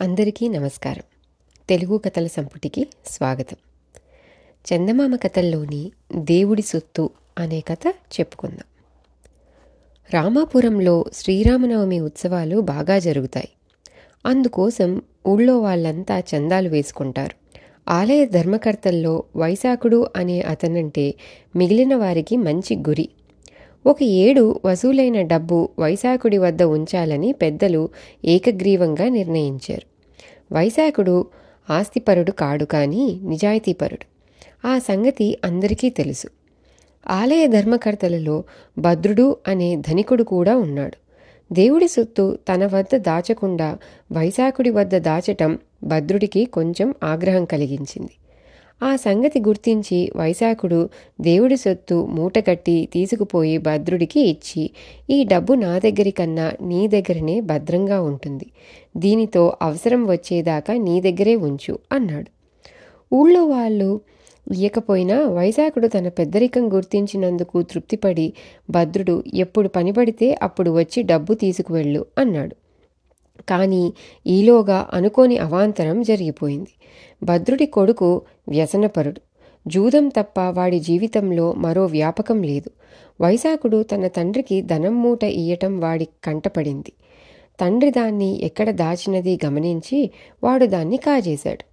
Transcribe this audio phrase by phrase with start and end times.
[0.00, 1.02] అందరికీ నమస్కారం.
[1.68, 3.56] తెలుగు కథల సంపుటికి స్వాగతం.
[4.72, 8.92] చందమామ కథల్లోని దేవుడి సొత్తు అనే కథ చెప్పుకుందాం.
[10.14, 13.48] రామాపురంలో శ్రీరామనవమి ఉత్సవాలు బాగా జరుగుతాయి.
[14.26, 17.58] అందుకోసం ఊళ్ళో వాళ్ళంతా చందాలు వేసుకుంటారు.
[17.88, 21.14] ఆలయ ధర్మకర్తల్లో వైశాఖుడు అనే అతనంటే
[21.56, 23.08] మిగిలిన వారికి మంచి గురి.
[23.86, 27.88] ఒక ఏడు వసూలైన డబ్బు వైశాఖుడి వద్ద ఉంచాలని పెద్దలు
[28.24, 29.98] ఏకగ్రీవంగా నిర్ణయించారు.
[30.54, 31.26] వైశాఖుడు
[31.70, 34.06] ఆస్తిపరుడు కాడు కానీ నిజాయితీపరుడు.
[34.66, 36.28] ఆ సంగతి అందరికీ తెలుసు.
[37.06, 38.44] ఆలయ ధర్మకర్తలలో
[38.78, 40.96] భద్రుడు అనే ధనికుడు కూడా ఉన్నాడు.
[41.54, 43.78] దేవుడి సొత్తు తన వద్ద దాచకుండా
[44.12, 48.10] వైశాఖుడి వద్ద దాచటం భద్రుడికి కొంచెం ఆగ్రహం కలిగించింది.
[48.80, 54.70] ఆ సంగతి గుర్తించి వైశాఖుడు దేవుడి సొత్తు మూటగట్టి తీసుకుపోయి భద్రుడికి ఇచ్చి
[55.10, 58.46] ఈ డబ్బు నా దగ్గరికన్నా నీ దగ్గరనే భద్రంగా ఉంటుంది.
[58.96, 62.30] దీనితో అవసరం వచ్చేదాకా నీ దగ్గరే ఉంచు అన్నాడు.
[63.12, 63.90] ఊళ్ళో వాళ్ళు
[64.52, 68.32] ఇయ్యకపోయినా వైశాఖుడు తన పెద్దరికం గుర్తించినందుకు తృప్తిపడి
[68.70, 72.54] భద్రుడు ఎప్పుడు పనిపడితే అప్పుడు వచ్చి డబ్బు తీసుకువెళ్ళు అన్నాడు.
[73.48, 73.92] కానీ
[74.26, 76.70] ఈలోగా అనుకోని అవాంతరం జరిగిపోయింది.
[77.22, 79.20] భద్రుడి కొడుకు వ్యసనపరుడు.
[79.66, 82.70] జూదం తప్ప వాడి జీవితంలో మరో వ్యాపకం లేదు.
[83.20, 86.92] వైశాఖుడు తన తండ్రికి ధనం మూట ఇయ్యటం వాడి కంటపడింది.
[87.60, 90.10] తండ్రి దాన్ని ఎక్కడ దాచినది గమనించి
[90.44, 91.64] వాడు దాన్ని కాజేశాడు.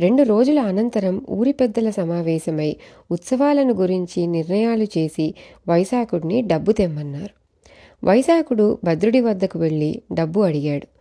[0.00, 2.76] రెండు రోజుల అనంతరం ఊరి పెద్దల సమావేశమై
[3.10, 5.34] ఉత్సవాలను గురించి నిర్ణయాలు చేసి
[5.68, 7.42] వైశాఖుడిని డబ్బు తెమ్మన్నారు.
[8.06, 10.91] వైశాఖుడు భద్రుడి వద్దకు వెళ్ళి డబ్బు అడిగాడు.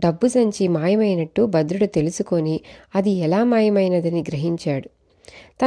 [0.00, 2.60] డబ్బు సంచి మాయమైనట్టు భద్రుడు తెలుసుకొని
[2.94, 4.88] అది ఎలా మాయమైనదని గ్రహించాడు.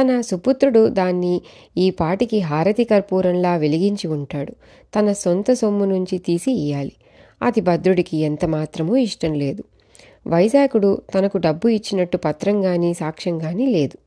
[0.00, 1.40] తన సుపుత్రుడు దాన్ని
[1.76, 4.52] ఈ పాటికి హారతి కర్పూరంలా వెలిగించి ఉంటాడు.
[4.98, 6.92] తన సొంత సొమ్ము నుంచి తీసి ఇయ్యాలి.
[7.42, 9.64] అది భద్రుడికి ఎంత మాత్రమూ ఇష్టం లేదు.
[10.26, 13.98] వైజాగుడు తనకు డబ్బు ఇచ్చినట్టు పత్రం గాని సాక్ష్యం గాని లేదు.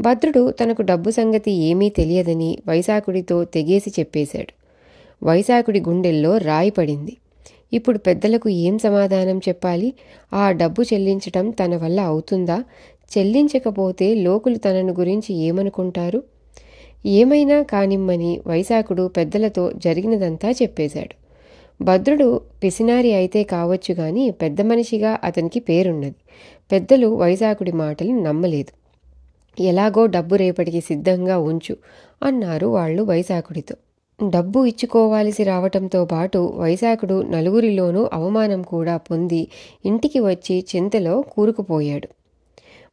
[0.00, 4.52] భద్రుడు తనకు డబ్బు సంగతి ఏమీ తెలియదని వైశాఖుడితో తెగేసి చెప్పేశాడు.
[5.24, 7.16] వైశాఖుడి గుండెల్లో రాయి పడింది.
[7.72, 9.92] ఇప్పుడు పెద్దలకు ఏం సమాధానం చెప్పాలి?
[10.32, 12.64] ఆ డబ్బు చెల్లించటం తన వల్ల అవుతుందా?
[13.18, 16.22] చెల్లించకపోతే లోకులు తనను గురించి ఏమనుకుంటారు?
[17.06, 21.26] ఏమైనా కానిమ్మని వైశాఖుడు పెద్దలతో జరిగినదంతా చెప్పేశాడు.
[21.84, 26.14] భద్రుడు పిసినారి అయితే కావచ్చు గాని పెద్ద మనిషిగా అతనికి పేరున్నది.
[26.72, 28.72] పెద్దలు వైశాఖుడి మాటలు నమ్మలేదు.
[29.62, 31.76] ఎలాగో డబ్బు రేపటికి సిద్ధంగా ఉంచు
[32.22, 33.76] అన్నారు వాళ్ళు వైశాఖుడితో.
[34.20, 39.48] డబ్బు ఇచ్చుకోవాల్సి రావటంతో పాటు వైశాఖుడు నలుగురిలోనూ అవమానం కూడా పొంది
[39.84, 42.08] ఇంటికి వచ్చి చింతలో కూరుకుపోయాడు.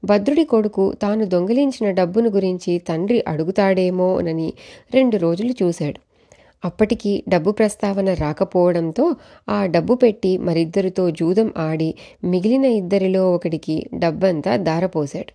[0.06, 4.54] భద్రుడి కొడుకు తాను దొంగిలించిన డబ్బును గురించి తండ్రి అడుగుతాడేమోనని
[4.94, 6.00] రెండు రోజులు చూశాడు.
[6.66, 9.16] అప్పటికి డబ్బు ప్రస్తావన రాకపోవడంతో
[9.50, 15.32] ఆ డబ్బు పెట్టి మరిద్దరితో జూదం ఆడి మిగిలిన ఇద్దరిలో ఒకడికి డబ్బంతా దారపోశాడు.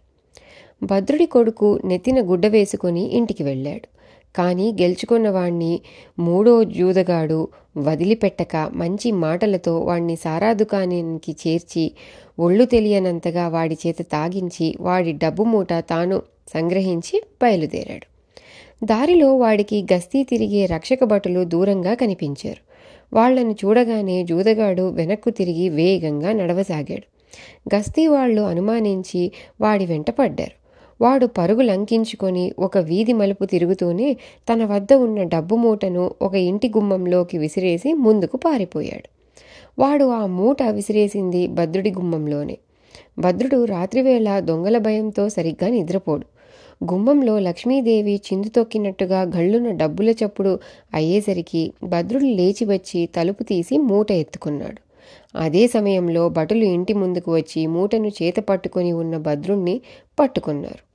[0.82, 3.97] భద్రుడి కొడుకు నెత్తిన గుడ్డ వేసుకుని ఇంటికి వెళ్ళాడు.
[4.36, 5.80] కానీ గెలుచుకున్నవాణ్ణి
[6.18, 11.92] మూడో జూదగాడు వదిలిపెట్టక మంచి మాటలతో వాణ్ణి సారా దుకాణానికి చేర్చి
[12.38, 16.22] ఒళ్ళు తెలియనంతగా వాడి చేత తాగించి వాడి డబ్బు మూట తాను
[16.54, 18.06] సంగ్రహించి బయలుదేరాడు.
[18.84, 22.68] దారిలో వాడికి గస్తీ తిరిగే రక్షక భటులు దూరంగా కనిపించారు.
[23.14, 27.06] వాళ్ళను చూడగానే జూదగాడు వెనక్కు తిరిగి వేగంగా నడవసాగాడు.
[27.76, 30.67] గస్తీ వాళ్ళు అనుమానించి వాడి వెంట పడ్డారు.
[31.00, 34.16] వాడు పరుగు లంకించుకొని ఒక వీధి మలుపు తిరుగుతూనే
[34.48, 39.08] తన వద్ద ఉన్న డబ్బు మూటను ఒక ఇంటి గుమ్మంలోకి విసిరేసి ముందుకు పారిపోయాడు.
[39.78, 42.58] వాడు ఆ మూట విసిరేసింది భద్రుడి గుమ్మంలోనే.
[43.18, 46.26] భద్రుడు రాత్రివేళ దొంగల భయంతో సరిగ్గా నిద్రపోడు.
[46.84, 50.58] గుమ్మంలో లక్ష్మీదేవి చిందు తొక్కినట్టుగా గళ్ళున డబ్బుల చప్పుడు
[50.94, 54.80] అయ్యేసరికి భద్రుడు లేచి వచ్చి తలుపు తీసి మూట ఎత్తుకున్నాడు.
[55.36, 59.80] అదే సమయంలో భటులు ఇంటి ముందుకు వచ్చి మూటను చేత పట్టుకొని ఉన్న భద్రుణ్ణి
[60.18, 60.87] పట్టుకున్నారు.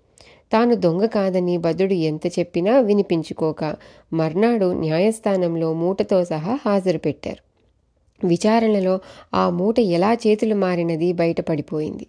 [0.53, 3.75] తాను దొంగ కాదని భద్రుడు ఎంత చెప్పినా వినిపించుకోక
[4.13, 7.53] మర్నాడు న్యాయస్థానంలో మూటతో సహా హాజరు పెట్టారు
[8.27, 8.99] విచారణలో
[9.33, 12.07] ఆ మూట ఎలా చేతులు మారినది బయటపడిపోయింది.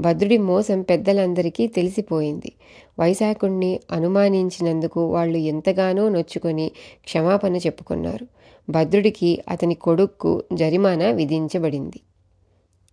[0.00, 2.52] భద్రుడి మోసం పెద్దలందరికీ తెలిసిపోయింది.
[3.00, 6.70] వైశాఖుణ్ణి అనుమానించినందుకు వాళ్ళు ఎంతగానో నొచ్చుకొని
[7.04, 8.26] క్షమాపణ చెప్పుకున్నారు.
[8.70, 12.00] భద్రుడికి అతని కొడుక్కు జరిమానా విధించబడింది.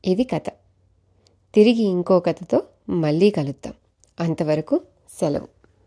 [0.06, 0.44] ఇది కథ.
[1.56, 3.74] తిరిగి ఇంకో కథతో మళ్ళీ కలుద్దాం.
[4.20, 4.82] అంతవరకు
[5.20, 5.63] సెలవు.